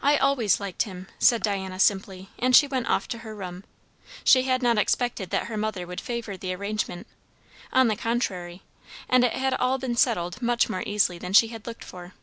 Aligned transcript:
"I 0.00 0.16
always 0.16 0.60
liked 0.60 0.84
him," 0.84 1.08
said 1.18 1.42
Diana 1.42 1.78
simply; 1.78 2.30
and 2.38 2.56
she 2.56 2.66
went 2.66 2.86
off 2.88 3.06
to 3.08 3.18
her 3.18 3.34
room. 3.34 3.64
She 4.24 4.44
had 4.44 4.62
not 4.62 4.78
expected 4.78 5.28
that 5.28 5.48
her 5.48 5.58
mother 5.58 5.86
would 5.86 6.00
favour 6.00 6.38
the 6.38 6.54
arrangement; 6.54 7.06
on 7.70 7.88
the 7.88 7.96
contrary; 7.96 8.62
and 9.10 9.24
it 9.24 9.34
had 9.34 9.52
all 9.52 9.76
been 9.76 9.94
settled 9.94 10.40
much 10.40 10.70
more 10.70 10.82
easily 10.86 11.18
than 11.18 11.34
she 11.34 11.48
had 11.48 11.66
looked 11.66 11.84
for. 11.84 12.14